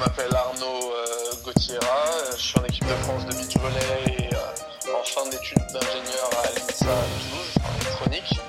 [0.00, 4.34] je m'appelle Arnaud euh, Gauthiera, je suis en équipe de France de beach volley et
[4.34, 8.40] euh, en fin d'études d'ingénieur à l'INSA Toulouse en électronique.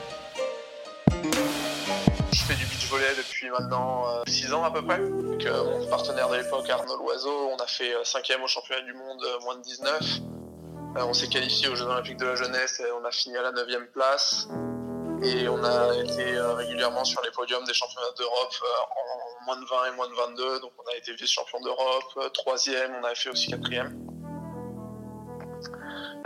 [2.31, 4.95] Je fais du beach volley depuis maintenant 6 ans à peu près.
[4.95, 9.21] Avec mon partenaire de l'époque Arnaud Loiseau, on a fait 5ème au championnat du monde
[9.43, 9.99] moins de 19.
[10.95, 13.51] on s'est qualifié aux Jeux Olympiques de la jeunesse et on a fini à la
[13.51, 14.47] 9ème place.
[15.23, 18.55] Et on a été régulièrement sur les podiums des championnats d'Europe
[18.95, 20.59] en moins de 20 et moins de 22.
[20.61, 23.97] Donc on a été vice-champion d'Europe, euh, troisième, on avait fait aussi quatrième.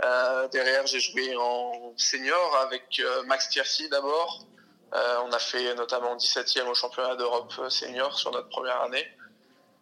[0.04, 4.46] Euh, derrière, j'ai joué en senior avec euh, Max Tiercy d'abord.
[4.92, 9.06] on a fait notamment 17e au championnat d'Europe senior sur notre première année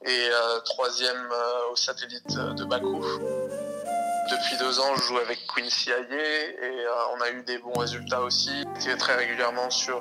[0.07, 0.29] et
[0.65, 1.29] troisième
[1.71, 3.01] au satellite de Bakou.
[4.31, 8.23] Depuis deux ans, je joue avec Quincy Hayé et on a eu des bons résultats
[8.23, 8.65] aussi.
[8.81, 10.01] J'étais très régulièrement sur,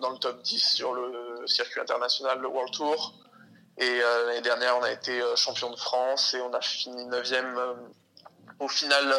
[0.00, 3.14] dans le top 10 sur le circuit international, le World Tour.
[3.78, 7.04] Et euh, l'année dernière, on a été euh, champion de France et on a fini
[7.06, 7.74] 9 euh,
[8.58, 9.14] au final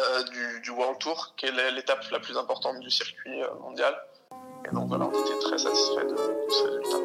[0.62, 3.98] du, World Tour, qui est l'étape la plus importante du circuit mondial.
[4.66, 6.16] Et donc voilà, on était très satisfait de,
[6.50, 6.98] ce résultat.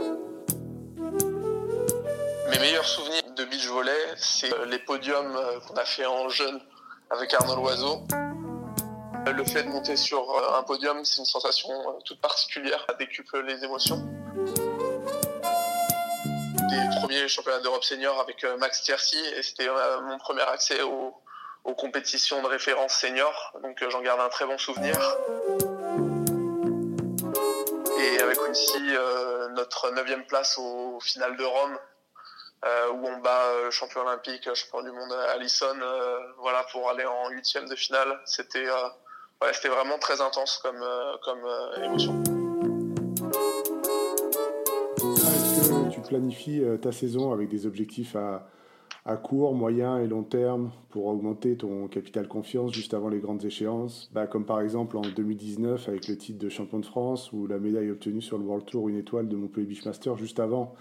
[2.49, 6.59] Mes meilleurs souvenirs de beach volley, c'est les podiums qu'on a fait en jeune
[7.09, 8.03] avec Arnaud Loiseau.
[9.25, 10.23] Le fait de monter sur
[10.55, 11.69] un podium, c'est une sensation
[12.05, 14.05] toute particulière, ça décuple les émotions
[16.69, 20.81] des premiers championnats d'Europe senior avec euh, Max Tiercy et c'était euh, mon premier accès
[20.81, 21.13] aux,
[21.77, 23.53] compétitions de référence senior.
[23.63, 24.95] Donc euh, j'en garde un très bon souvenir.
[27.99, 28.83] Et avec aussi
[29.55, 31.77] notre neuvième place au, final de Rome,
[32.63, 35.75] où on bat champion olympique, champion du monde Allison,
[36.39, 38.19] voilà, pour aller en huitième de finale.
[38.25, 38.67] C'était
[39.51, 40.83] c'était vraiment très intense comme,
[41.23, 41.47] comme
[41.83, 42.23] émotion.
[46.05, 48.47] planifie euh, ta saison avec des objectifs à,
[49.05, 53.43] à, court, moyen et long terme pour augmenter ton capital confiance juste avant les grandes
[53.43, 57.47] échéances, bah, comme par exemple en 2019 avec le titre de champion de France ou
[57.47, 60.75] la médaille obtenue sur le World Tour une étoile de Montpellier Beachmaster juste avant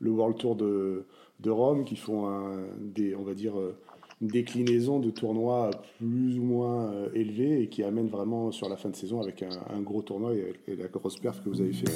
[0.00, 1.06] le World Tour de,
[1.40, 3.76] de Rome qui font un, des, on va dire, euh,
[4.20, 8.76] une déclinaison de tournois plus ou moins euh, élevés et qui amène vraiment sur la
[8.76, 11.86] fin de saison avec un, gros tournoi et, la grosse perf que vous avez fait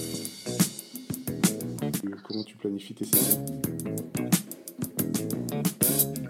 [2.22, 3.44] comment tu planifies tes saisons?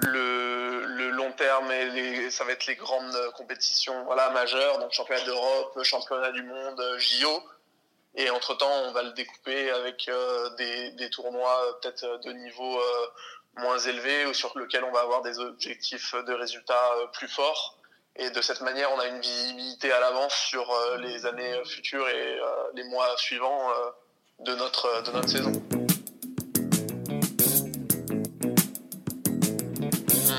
[0.03, 1.71] Le, long terme,
[2.31, 7.29] ça va être les grandes compétitions voilà, majeures, donc championnat d'Europe, championnat du monde, JO.
[8.15, 13.07] Et entre-temps, on va le découper avec euh, des, tournois euh, peut-être de niveau euh,
[13.57, 17.79] moins élevé ou sur lequel on va avoir des objectifs de résultats plus forts.
[18.17, 22.39] Et de cette manière, on a une visibilité à l'avance sur les années futures et
[22.75, 23.71] les mois suivants
[24.41, 25.53] de notre, de notre saison.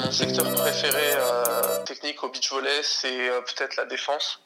[0.04, 4.40] Mon secteur préféré euh, technique au beach volley, c'est euh, peut-être la défense.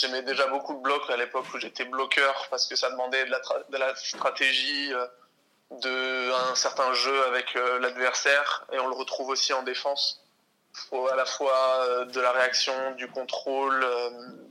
[0.00, 3.76] J'aimais déjà beaucoup le bloc à l'époque où j'étais bloqueur parce que ça demandait de
[3.76, 5.06] la, stratégie, euh,
[5.70, 10.24] de un certain jeu avec l'adversaire et on le retrouve aussi en défense.
[10.74, 13.80] Il faut à la fois de la réaction, du contrôle,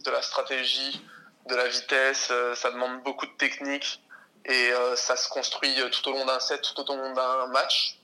[0.03, 1.01] de la stratégie,
[1.47, 4.01] de la vitesse, euh, ça demande beaucoup de technique
[4.45, 7.99] et euh, ça se construit tout au long d'un set, tout au long d'un match.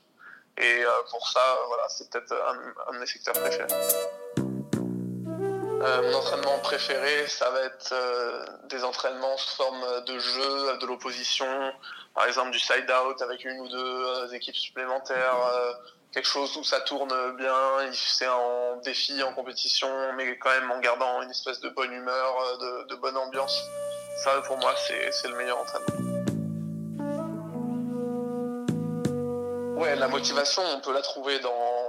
[0.58, 3.68] Et euh, pour ça, voilà, c'est peut-être un, de mes secteurs préférés.
[5.84, 7.94] Mon entraînement préféré, ça va être
[8.70, 11.48] des entraînements sous forme de jeu, de l'opposition,
[12.14, 15.38] par exemple du side-out avec une ou deux équipes supplémentaires,
[16.14, 20.80] quelque chose où ça tourne bien, c'est en défi, en compétition, mais quand même en
[20.80, 23.60] gardant une espèce de bonne humeur, euh, de, bonne ambiance.
[24.24, 26.24] Ça, pour moi, c'est le meilleur entraînement.
[29.82, 31.83] Ouais, la motivation, on peut la trouver dans,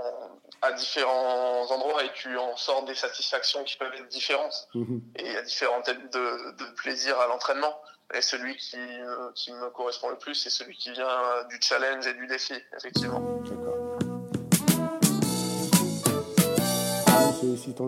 [0.63, 4.69] à différents endroits et tu en sors des satisfactions qui peuvent être différentes.
[4.75, 5.03] Mhm.
[5.17, 7.75] Et il y a différents types de, de plaisir à l'entraînement.
[8.15, 8.77] Et celui qui,
[9.35, 13.23] qui, me correspond le plus, c'est celui qui vient du challenge et du défi, effectivement.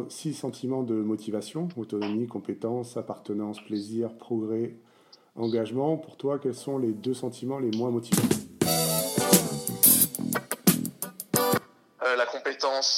[0.08, 4.76] six, sentiments de motivation, autonomie, compétence, appartenance, plaisir, progrès,
[5.34, 5.96] engagement.
[5.96, 8.45] Pour toi, quels sont les deux sentiments les moins motivants?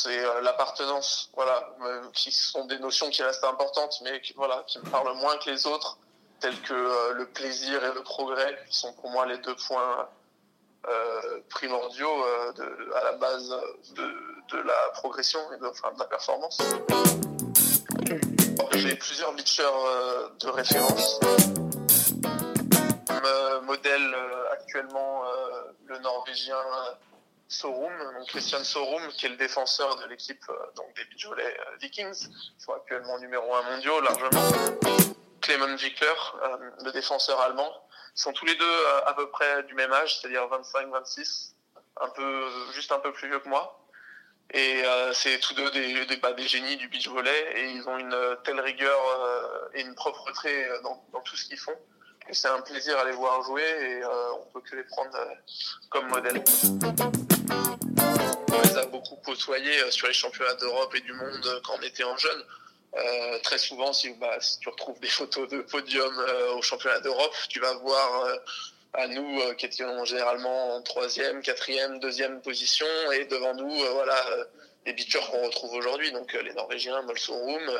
[0.08, 4.64] Et euh, l'appartenance, voilà, euh, qui sont des notions qui restent importantes, mais qui, voilà,
[4.66, 5.98] qui me parlent moins que les autres,
[6.40, 10.08] tels que le plaisir et le progrès, qui sont pour moi les deux points
[11.50, 12.24] primordiaux
[12.94, 13.54] à la base
[13.96, 16.58] de de la progression et de, de la performance.
[18.72, 21.20] J'ai plusieurs beachers euh, de référence.
[23.06, 24.14] comme modèle
[24.52, 25.22] actuellement
[25.86, 26.56] le Norvégien
[27.48, 30.44] Sorum, donc Christian Sorum, qui est le défenseur de l'équipe
[30.76, 31.26] donc des Beach
[31.80, 34.42] Vikings, ils sont actuellement numéro un mondiaux largement.
[35.40, 36.14] Clement Wickler,
[36.84, 37.72] le défenseur allemand,
[38.14, 41.52] sont tous les deux à peu près du même âge, c'est-à-dire 25-26,
[42.00, 43.80] un peu juste un peu plus vieux que moi.
[44.52, 45.70] Et euh, c'est tous deux
[46.22, 49.94] bah, des, génies du beach volley et ils ont une telle rigueur euh, et une
[49.94, 51.76] propreté dans, dans tout ce qu'ils font
[52.28, 55.14] que c'est un plaisir à les voir jouer et euh, on peut que les prendre
[55.14, 55.34] euh,
[55.88, 56.44] comme modèle.
[59.30, 62.42] Euh, sur les championnats d'Europe et du monde quand on était en jeune.
[62.96, 67.00] Euh, très souvent, si, bah, si, tu retrouves des photos de podium euh, au championnat
[67.00, 68.36] d'Europe, tu vas voir euh,
[68.94, 74.16] à nous qui étions généralement en troisième, quatrième, deuxième position, et devant nous, voilà,
[74.86, 76.10] les beachers qu'on retrouve aujourd'hui.
[76.12, 77.70] Donc les Norvégiens, Molsorum.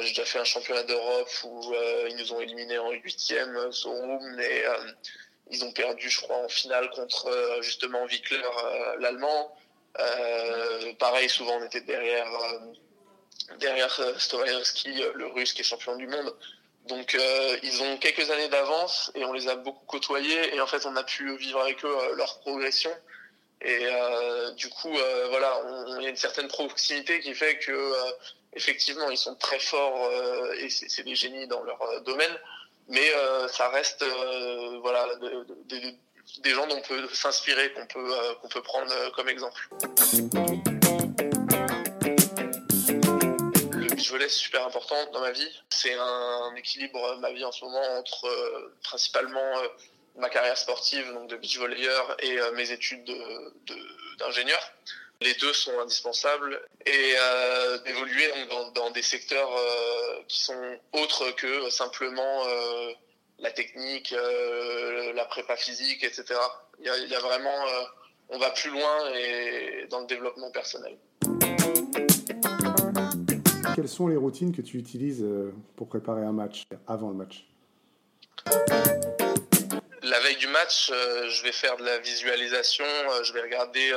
[0.00, 1.74] j'ai déjà fait un championnat d'Europe où
[2.08, 4.64] ils nous ont éliminés en huitième, Sorum, et
[5.50, 8.40] ils ont perdu, je crois, en finale contre justement Wickler,
[9.00, 9.54] l'Allemand.
[10.98, 12.28] Pareil, souvent on était derrière
[13.58, 16.34] derrière Stoyanski, le russe qui est champion du monde.
[16.86, 20.66] Donc euh, ils ont quelques années d'avance et on les a beaucoup côtoyés et en
[20.66, 22.90] fait on a pu vivre avec eux euh, leur progression.
[23.62, 25.60] Et euh, du coup, euh, voilà,
[25.98, 28.12] il y a une certaine proximité qui fait que euh,
[28.54, 30.10] effectivement ils sont très forts
[30.58, 32.36] et c'est des génies dans leur domaine,
[32.88, 33.12] mais
[33.48, 34.04] ça reste
[34.80, 35.06] voilà
[36.38, 39.68] des gens dont on peut s'inspirer, qu'on peut qu'on peut prendre comme exemple.
[44.30, 45.50] c'est super important dans ma vie.
[45.70, 49.68] C'est un, équilibre, ma vie en ce moment, entre euh, principalement euh,
[50.16, 53.10] ma carrière sportive, donc de beach volleyeur, et euh, mes études
[54.18, 54.60] d'ingénieur.
[55.20, 58.32] Les deux sont indispensables et euh, d'évoluer
[58.74, 59.50] dans, des secteurs
[60.28, 62.46] qui sont autres que simplement
[63.40, 64.14] la technique,
[65.14, 66.24] la prépa physique, etc.
[66.78, 67.64] Il y a, il y a vraiment,
[68.28, 70.96] on va plus loin et dans le développement personnel
[73.80, 77.46] quelles sont les routines que tu utilises euh, pour préparer un match, avant le match?
[80.02, 83.92] La veille du match, euh, je vais faire de la visualisation, euh, je vais regarder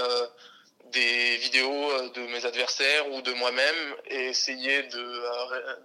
[0.92, 5.04] des vidéos de mes adversaires ou de moi-même et essayer de,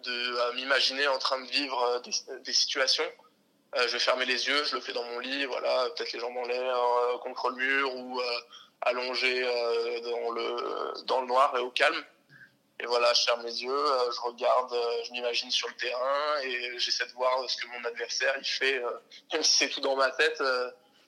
[0.04, 2.12] de m'imaginer en train de vivre des,
[2.44, 3.10] des situations.
[3.76, 6.36] Je vais fermer les yeux, je le fais dans mon lit, voilà, peut-être les jambes
[6.36, 6.76] en l'air,
[7.22, 8.20] contre le mur ou
[8.80, 9.42] allongé
[10.02, 12.02] dans, le, dans le noir et au calme.
[12.80, 16.40] Et voilà, je ferme les yeux, euh, je regarde, euh, je m'imagine sur le terrain
[16.44, 18.76] et j'essaie de voir ce que mon adversaire il fait.
[18.76, 18.90] Euh,
[19.32, 20.40] même si c'est tout dans ma tête,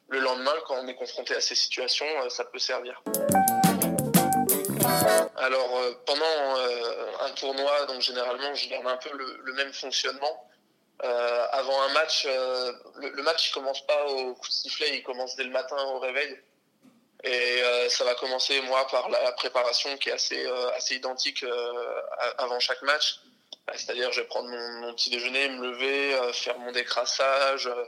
[0.09, 3.01] le lendemain, quand on est confronté à ces situations, ça peut servir.
[5.37, 6.57] Alors pendant
[7.21, 10.51] un tournoi, donc généralement, je garde un peu le même fonctionnement.
[11.03, 15.37] Avant un match, le, le, match il commence pas au coup de sifflet, il commence
[15.37, 16.39] dès le matin au réveil.
[17.23, 21.43] Et euh, ça va commencer, moi, par la préparation qui est assez, euh, assez identique
[21.43, 22.01] euh,
[22.39, 23.21] avant chaque match.
[23.75, 27.85] C'est-à-dire, je vais prendre mon, petit déjeuner, me lever, euh, faire mon décrassage, euh,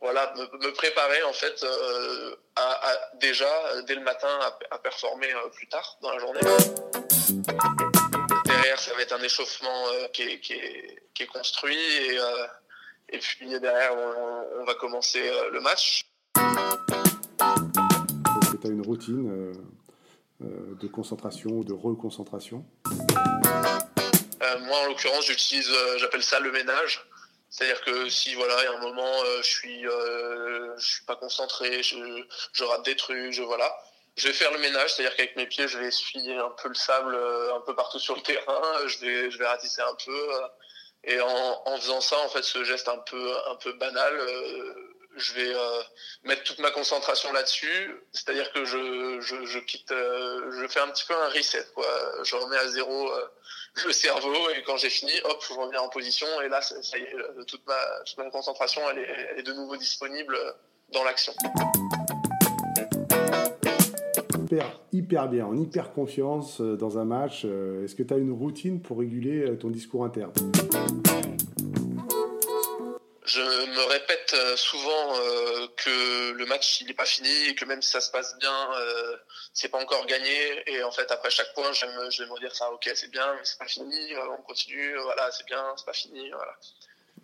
[0.00, 1.64] voilà, me, préparer en fait
[2.56, 4.38] à, déjà dès le matin
[4.70, 6.40] à performer plus tard dans la journée.
[8.64, 9.84] Derrière, ça va être un échauffement
[10.14, 12.18] qui est, qui, est, qui, est, construit et,
[13.10, 15.20] et puis derrière, on, on va commencer
[15.52, 16.06] le match.
[18.62, 19.52] Tu as une routine euh,
[20.42, 22.64] euh, de concentration ou de reconcentration.
[22.88, 27.06] Euh, Moi, en l'occurrence, j'utilise, euh, j'appelle ça le ménage.
[27.50, 31.16] C'est-à-dire que si voilà, il y a un moment, euh, je suis, je suis pas
[31.16, 32.24] concentré, je,
[32.54, 33.70] je, rate des trucs, je voilà,
[34.16, 36.74] je vais faire le ménage, c'est-à-dire qu'avec mes pieds, je vais essuyer un peu le
[36.74, 37.16] sable
[37.54, 40.28] un peu partout sur le terrain, je vais, je vais ratisser un peu.
[41.06, 44.14] Et en, faisant ça, en fait, ce geste un peu, un peu banal,
[45.16, 45.82] je vais euh,
[46.24, 47.94] mettre toute ma concentration là-dessus.
[48.12, 51.64] C'est-à-dire que je, je, je quitte, euh, je fais un petit peu un reset.
[51.74, 51.86] Quoi.
[52.24, 53.28] Je remets à zéro euh,
[53.84, 57.02] le cerveau et quand j'ai fini, hop, je reviens en position et là, ça, y
[57.02, 60.36] est, toute ma, toute ma concentration, elle est, elle est de nouveau disponible
[60.90, 61.34] dans l'action.
[64.92, 67.44] Hyper, bien, en hyper confiance dans un match.
[67.44, 70.32] Est-ce que tu as une routine pour réguler ton discours interne?
[73.26, 77.64] Je me répète euh, souvent euh, que le match il est pas fini et que
[77.64, 79.16] même si ça se passe bien, euh,
[79.54, 80.62] c'est pas encore gagné.
[80.70, 82.88] Et en fait, après chaque point, je vais me, je vais me dire ça, ok,
[82.94, 86.52] c'est bien, mais c'est pas fini, on continue, voilà, c'est bien, c'est pas fini, voilà.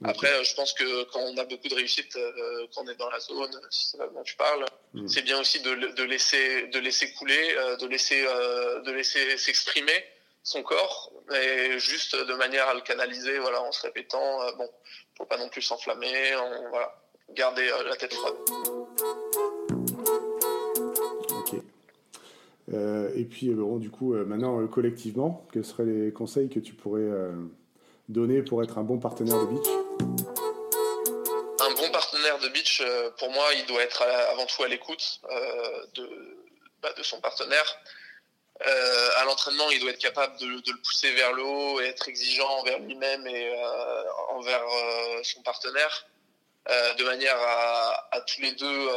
[0.03, 3.11] Après, je pense que quand on a beaucoup de réussite, euh, quand on est dans
[3.11, 4.65] la zone, si c'est là dont tu parles,
[4.95, 5.09] mmh.
[5.09, 9.37] c'est bien aussi de, de, laisser, de laisser couler, euh, de laisser, euh, de laisser
[9.37, 10.05] s'exprimer
[10.43, 14.69] son corps, et juste de manière à le canaliser, voilà, en se répétant, bon,
[15.19, 16.33] faut pas non plus s'enflammer.
[16.71, 16.95] Voilà.
[17.35, 18.35] garder la tête froide.
[21.31, 21.55] Ok.
[23.17, 27.07] et puis, bon, du coup, maintenant, collectivement, quels seraient les conseils que tu pourrais
[28.09, 29.90] donner pour être un bon partenaire de beach?
[32.51, 32.83] Beach,
[33.19, 35.21] pour moi, il doit être avant tout à l'écoute
[35.95, 36.37] de,
[36.83, 37.81] bah, de son partenaire.
[38.67, 42.09] Euh, à l'entraînement, il doit être capable de, le pousser vers le haut et être
[42.09, 46.07] exigeant envers lui-même et euh, envers euh, son partenaire,
[46.99, 48.89] de manière à, tous les deux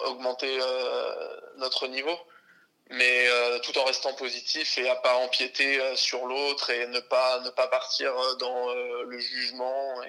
[0.00, 0.58] augmenter
[1.56, 2.16] notre niveau,
[2.88, 3.26] mais
[3.62, 7.66] tout en restant positif et à pas empiéter sur l'autre et ne pas ne pas
[7.66, 10.00] partir dans le jugement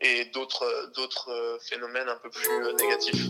[0.00, 3.28] et d'autres d'autres phénomènes un peu plus négatifs.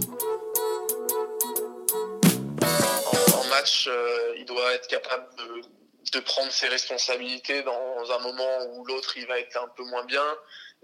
[3.54, 9.16] match, euh, il doit être capable de, prendre ses responsabilités dans un moment où l'autre
[9.16, 10.24] il va être un peu moins bien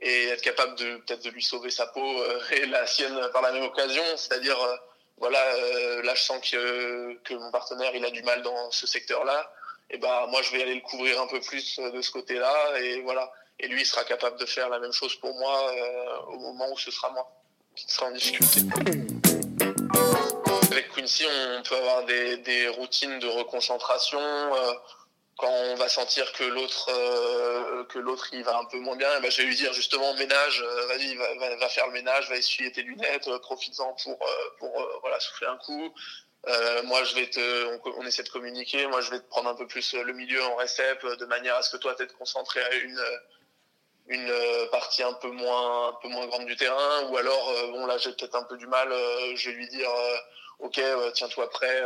[0.01, 3.41] et être capable de peut-être de lui sauver sa peau euh, et la sienne par
[3.41, 4.03] la même occasion.
[4.17, 4.77] C'est-à-dire, euh,
[5.19, 5.41] voilà,
[6.03, 9.53] là je sens que, que mon partenaire il a du mal dans ce secteur-là.
[9.91, 13.01] Et ben moi je vais aller le couvrir un peu plus de ce côté-là et
[13.03, 13.33] voilà.
[13.63, 15.73] Et lui il sera capable de faire la même chose pour moi
[16.29, 17.31] au moment où ce sera moi
[17.75, 18.61] qui sera en difficulté.
[20.71, 24.21] Avec Quincy, on peut avoir des, routines de reconcentration.
[24.21, 24.73] Euh,
[25.37, 29.09] quand on va sentir que l'autre euh, que l'autre il va un peu moins bien,
[29.21, 32.71] ben, je vais lui dire justement ménage, euh, vas-y va, faire le ménage, va essuyer
[32.73, 34.19] tes lunettes, profites-en pour
[34.59, 35.95] pour voilà souffler un coup.
[36.85, 39.67] moi je vais te on, essaie de communiquer, moi je vais te prendre un peu
[39.67, 42.75] plus le milieu en récep de manière à ce que toi tu te concentré à
[42.75, 43.01] une
[44.11, 45.93] une euh, partie un peu moins
[46.27, 49.37] grande du terrain ou alors euh, bon là j'ai peut-être un peu du mal euh,
[49.37, 49.89] je vais lui dire
[50.59, 50.81] ok
[51.15, 51.81] tiens-toi prêt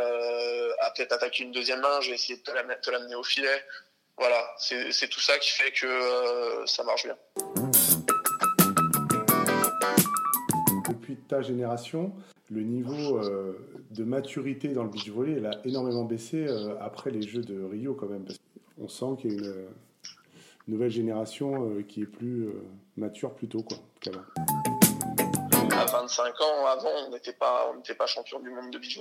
[0.81, 3.63] à peut-être attaquer une deuxième main je vais essayer de te l'amener au filet.
[4.17, 7.17] Voilà c'est tout ça qui fait que ça marche bien.
[10.89, 12.11] Depuis ta génération
[12.49, 13.21] le niveau
[13.91, 16.47] de maturité dans le beach volley a énormément baissé
[16.81, 18.25] après les Jeux de Rio quand même
[18.77, 19.67] qu'on sent qu'il y a une
[20.67, 22.63] nouvelle génération euh, qui est plus euh,
[22.97, 24.23] mature plutôt quoi qu'avant.
[25.71, 28.99] À 25 ans, avant, on n'était pas, on n'était pas champion du monde de beach.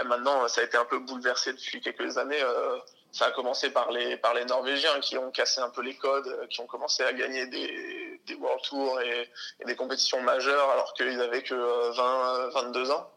[0.00, 2.40] Et maintenant, ça a été un peu bouleversé depuis quelques années.
[2.40, 2.78] Euh,
[3.12, 6.46] ça a commencé par les, par les Norvégiens qui ont cassé un peu les codes,
[6.50, 9.28] qui ont commencé à gagner des, des World Tours et,
[9.64, 13.10] des compétitions majeures alors qu'ils avaient que 20, 22 ans.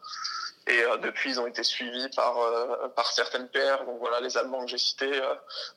[0.68, 2.36] Et depuis, ils ont été suivis par,
[2.96, 5.20] par certaines paires, donc voilà, les Allemands que j'ai cités,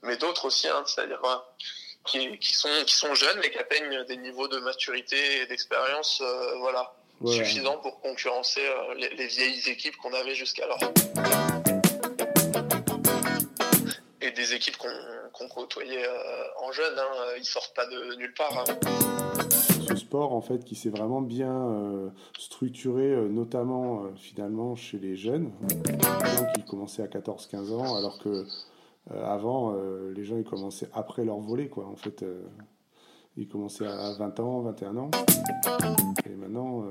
[0.02, 1.20] mais d'autres aussi, hein, c'est-à-dire
[2.04, 6.58] qui, sont, qui sont jeunes mais qui atteignent des niveaux de maturité et d'expérience euh,
[6.58, 6.94] voilà,
[7.26, 10.78] suffisants pour concurrencer euh, les, vieilles équipes qu'on avait jusqu'alors.
[14.20, 18.58] Et des équipes qu'on côtoyait euh, en jeune, hein, ils sortent pas de nulle part.
[18.58, 18.74] Hein.
[19.88, 25.52] Ce sport en fait qui s'est vraiment bien structuré, notamment finalement chez les jeunes,
[26.54, 28.46] qui commençaient à 14-15 ans, alors que
[29.10, 31.86] avant, euh, les gens ils commençaient après leur volet, quoi.
[31.86, 32.42] En fait, euh,
[33.36, 35.10] ils commençaient à 20 ans, 21 ans.
[36.26, 36.84] Et maintenant,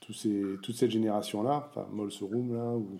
[0.00, 2.98] tous ces, toute cette génération-là, enfin, Molsorum, là, ou,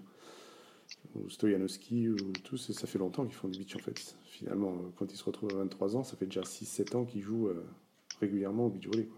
[1.15, 2.09] ou Stoyanowski,
[2.57, 4.17] ça fait longtemps qu'ils font du beach, en fait.
[4.25, 7.51] Finalement, quand ils se retrouvent à 23 ans, ça fait déjà 6-7 ans qu'ils jouent
[8.21, 9.09] régulièrement au beach volley.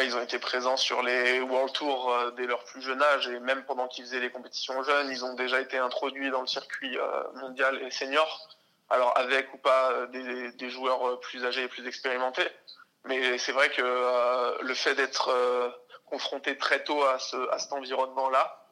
[0.00, 3.38] Ils ont été présents sur les World Tours euh, dès leur plus jeune âge et
[3.40, 6.96] même pendant qu'ils faisaient les compétitions jeunes, ils ont déjà été introduits dans le circuit
[6.96, 8.48] euh, mondial et senior.
[8.90, 12.48] Alors avec ou pas euh, des, joueurs plus âgés et plus expérimentés.
[13.04, 15.28] Mais c'est vrai que le fait d'être
[16.06, 18.64] confronté très tôt à, ce, à cet environnement-là,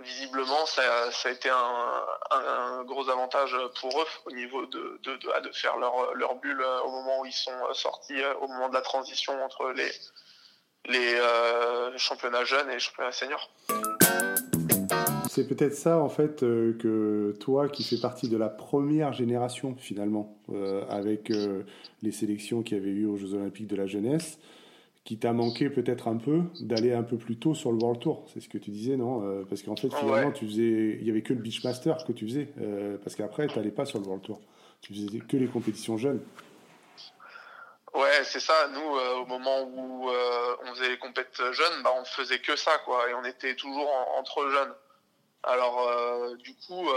[0.00, 0.82] visiblement, ça,
[1.24, 5.00] a été un, gros avantage pour eux au niveau de,
[5.52, 9.70] faire leur bulle au moment où ils sont sortis, au moment de la transition entre
[9.70, 9.92] les,
[10.86, 13.50] les euh, championnats jeunes et les championnats seniors.
[15.28, 19.76] C'est peut-être ça en fait euh, que toi qui fais partie de la première génération
[19.76, 21.30] finalement euh, avec
[22.02, 24.38] les sélections qui avaient eu aux Jeux Olympiques de la jeunesse,
[25.04, 28.26] qui t'a manqué peut-être un peu d'aller un peu plus tôt sur le World Tour.
[28.32, 31.22] C'est ce que tu disais, non Parce qu'en fait finalement tu faisais, il y avait
[31.22, 32.48] que le Beachmaster que tu faisais,
[33.04, 34.40] parce qu'après tu n'allais pas sur le World Tour.
[34.80, 36.20] Tu faisais que les compétitions jeunes.
[37.94, 38.68] Ouais, c'est ça.
[38.68, 42.56] Nous, euh, au moment où euh, on faisait les compètes jeunes, bah, on faisait que
[42.56, 43.08] ça, quoi.
[43.08, 44.74] Et on était toujours entre jeunes.
[45.44, 46.88] Alors, euh, du coup,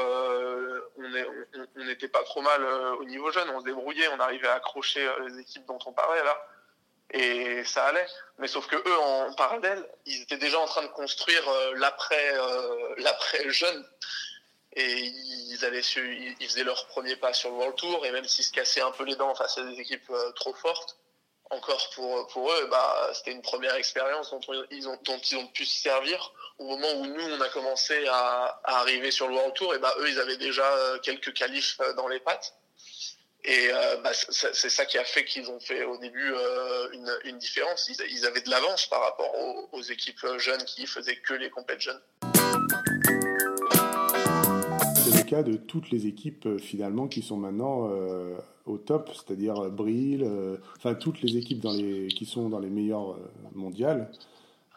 [0.97, 2.63] on n'était pas trop mal
[2.99, 3.49] au niveau jeune.
[3.51, 6.47] On se débrouillait, on arrivait à accrocher les équipes dont on parlait là.
[7.11, 8.07] Et ça allait.
[8.39, 11.43] Mais sauf que eux, en parallèle, ils étaient déjà en train de construire
[11.75, 12.33] l'après,
[12.97, 13.85] l'après jeune
[14.73, 18.45] et ils allaient ils faisaient leur premier pas sur le World Tour et même s'ils
[18.45, 20.97] se cassaient un peu les dents face à des équipes euh, trop fortes
[21.49, 24.39] encore pour, pour eux, bah, c'était une première expérience dont,
[24.71, 26.31] ils ont, dont ils ont pu se servir.
[26.57, 29.93] Au moment où nous, on a commencé à, arriver sur le World Tour, et bah,
[29.99, 32.55] eux, ils avaient déjà euh, quelques qualifs euh, dans les pattes.
[33.43, 33.69] Et
[34.03, 36.31] bah, c'est ça qui a fait qu'ils ont fait au début
[36.93, 37.89] une, une, différence.
[38.07, 39.33] Ils, avaient de l'avance par rapport
[39.71, 42.01] aux, équipes jeunes qui faisaient que les compètes jeunes
[45.41, 48.35] de toutes les équipes euh, finalement qui sont maintenant euh,
[48.65, 50.27] au top, c'est-à-dire euh, Brill,
[50.77, 53.17] enfin toutes les équipes dans les, qui sont dans les meilleures
[53.55, 54.11] mondiales.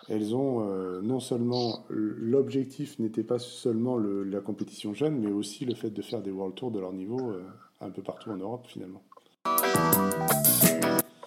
[0.08, 0.60] Elles ont
[1.00, 6.20] non seulement l'objectif n'était pas seulement la compétition jeune, mais aussi le fait de faire
[6.20, 7.32] des World Tours de leur niveau
[7.80, 9.02] un peu partout en Europe finalement.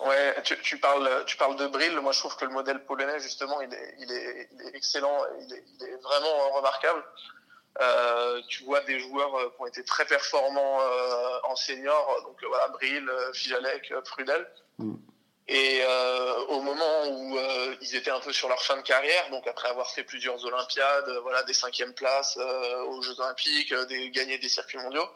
[0.08, 2.00] Ouais, tu, parles, tu parles de Brill.
[2.02, 7.04] Moi, je trouve que le modèle polonais, justement, il est, excellent, il est, vraiment remarquable.
[7.80, 12.44] Euh, tu vois des joueurs euh, qui ont été très performants euh, en senior, donc
[12.44, 14.48] voilà, Brill, Fijalek, Prudel.
[14.80, 14.96] Mm.
[15.50, 15.82] Et
[16.50, 17.40] au moment où
[17.80, 21.10] ils étaient un peu sur leur fin de carrière, donc après avoir fait plusieurs Olympiades,
[21.22, 25.08] voilà, des cinquièmes places aux Jeux Olympiques, des, gagner des circuits mondiaux,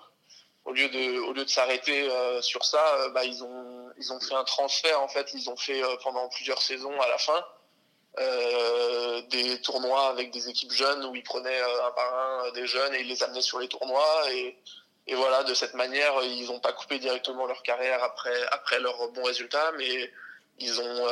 [0.64, 4.36] au lieu de, au lieu de s'arrêter sur ça, bah, ils ont, ils ont fait
[4.36, 5.34] un transfert en fait.
[5.34, 7.46] Ils ont fait pendant plusieurs saisons à la fin
[8.20, 12.52] euh, des tournois avec des équipes jeunes où ils prenaient euh, un par un euh,
[12.52, 14.58] des jeunes et ils les amenaient sur les tournois et,
[15.08, 19.10] et voilà de cette manière ils n'ont pas coupé directement leur carrière après après leurs
[19.14, 20.12] bons résultats mais
[20.60, 21.08] ils ont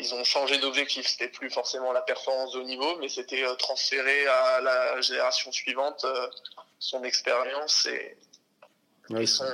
[0.00, 1.06] ils ont changé d'objectif.
[1.06, 6.04] C'était plus forcément la performance de niveau mais c'était transférer à la génération suivante
[6.80, 8.16] son expérience et,
[9.16, 9.46] et son,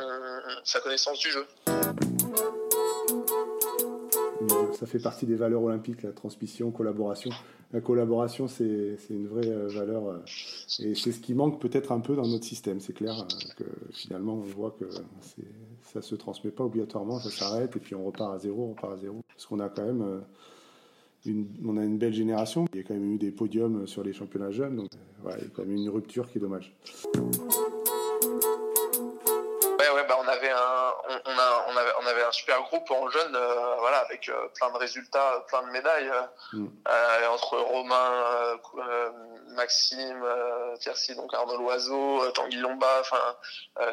[0.64, 1.46] sa connaissance du jeu
[4.78, 7.30] ça fait partie des valeurs olympiques, la transmission, collaboration.
[7.72, 10.06] La collaboration, c'est une vraie euh, valeur.
[10.06, 10.18] Euh,
[10.78, 12.78] et c'est ce qui manque peut-être un peu dans notre système.
[12.78, 14.88] C'est clair euh, que finalement, on voit que
[15.82, 18.68] ça ne se transmet pas obligatoirement, ça s'arrête et puis on repart à zéro, on
[18.70, 19.20] repart à zéro.
[19.26, 20.22] Parce qu'on a quand même
[21.26, 22.66] une, on a une belle génération.
[22.72, 24.76] Il y a quand même eu des podiums sur les championnats jeunes.
[24.76, 24.90] Donc
[25.24, 26.72] il y a quand même une rupture qui est dommage.
[32.00, 35.62] On avait, un super groupe en jeunes, euh, voilà, avec euh, plein de résultats, plein
[35.62, 36.10] de médailles,
[36.52, 36.66] mm.
[36.88, 38.58] euh, entre Romain,
[39.54, 40.24] Maxime,
[40.80, 43.36] Tiercy, donc Arnaud Loiseau, Tanguy Lomba, enfin,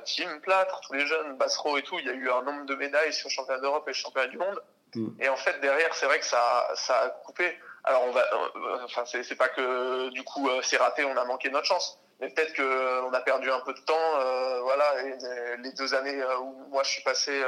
[0.05, 2.75] Tim Plâtre, tous les jeunes, Bassero et tout, il y a eu un nombre de
[2.75, 4.61] médailles sur le championnat d'Europe et le championnat du monde.
[4.95, 5.21] Mm.
[5.21, 7.57] Et en fait, derrière, c'est vrai que ça, ça a coupé.
[7.83, 8.25] Alors, on va,
[8.83, 12.55] enfin, c'est pas que du coup c'est raté, on a manqué notre chance mais peut-être
[12.55, 14.61] qu'on a perdu un peu de temps.
[14.63, 17.43] voilà, et les deux années où moi je suis passé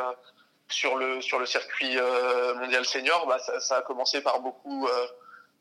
[0.70, 5.08] sur le sur le circuit euh, mondial senior, bah, ça, a commencé par beaucoup euh,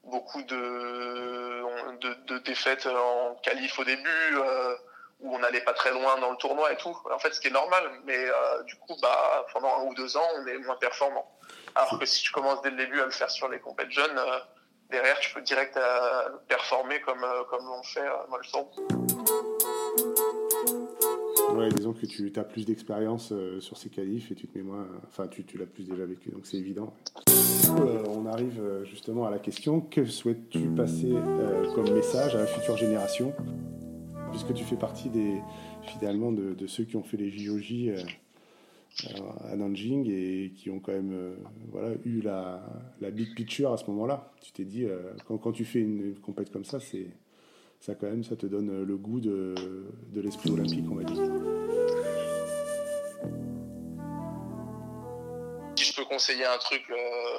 [0.05, 4.75] beaucoup de, de, défaites en qualif au début euh,
[5.21, 6.97] où on n'allait pas très loin dans le tournoi et tout.
[7.11, 8.27] En fait, ce qui est normal, mais
[8.67, 11.31] du coup, bah pendant un ou deux ans, on est moins performant.
[11.75, 14.21] Alors que si tu commences dès le début à le faire sur les compètes jeunes,
[14.91, 15.79] derrière, tu peux direct
[16.49, 18.69] performer comme comme l'ont fait Molson.
[21.55, 24.65] Ouais, disons que tu as plus d'expérience euh, sur ces qualifs et tu te mets
[24.65, 24.87] moins.
[25.09, 26.93] Enfin, tu, tu l'as plus déjà vécu, donc c'est évident.
[27.81, 31.15] Euh, on arrive euh, justement à la question que souhaites-tu passer
[31.75, 33.33] comme message à la future génération?
[34.31, 35.41] Puisque tu fais partie des,
[35.83, 38.05] finalement de, de ceux qui ont fait les JOJ
[39.51, 41.37] à Nanjing et qui ont quand même
[41.71, 42.63] voilà, eu la,
[43.01, 44.33] la, big picture à ce moment-là.
[44.41, 44.87] Tu t'es dit,
[45.27, 47.09] quand, quand, tu fais une, compète comme ça, c'est
[47.81, 49.55] ça quand même, ça te donne le goût de,
[50.13, 51.17] de l'esprit olympique, on va dire.
[55.77, 57.39] Si je peux conseiller un truc euh,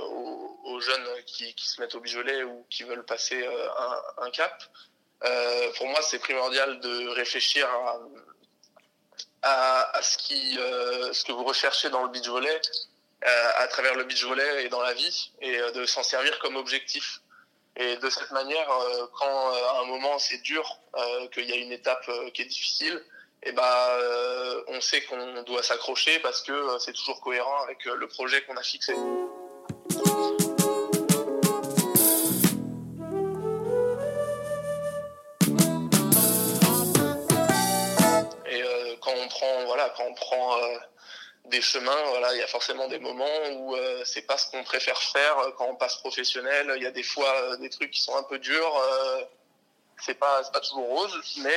[0.66, 3.68] aux, jeunes qui, qui, se mettent au bijolet ou qui veulent passer euh,
[4.20, 4.64] un, cap,
[5.26, 8.00] euh, pour moi c'est primordial de réfléchir à,
[9.48, 12.62] à, à ce, que vous recherchez dans le beach volley,
[13.22, 17.22] à travers le beach volley et dans la vie, et de s'en servir comme objectif.
[17.80, 21.54] Et de cette manière, euh, quand euh, à un moment c'est dur, euh, qu'il y
[21.54, 23.04] a une étape qui est difficile,
[23.44, 28.08] et eh ben, on sait qu'on doit s'accrocher parce que c'est toujours cohérent avec le
[28.08, 28.96] projet qu'on a fixé.
[39.40, 40.60] Quand on prend
[41.50, 41.98] des chemins,
[42.34, 45.52] il y a forcément des moments où euh, c'est pas ce qu'on préfère faire euh,
[45.58, 46.74] quand on passe professionnel.
[46.76, 48.78] Il y a des fois euh, des trucs qui sont un peu durs.
[48.78, 49.24] Euh,
[50.00, 51.56] c'est pas pas toujours rose, mais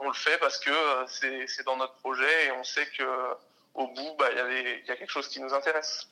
[0.00, 0.70] on le fait parce que
[1.06, 3.04] c'est dans notre projet et on sait que
[3.74, 6.08] au bout, bah, il y a quelque chose qui nous intéresse.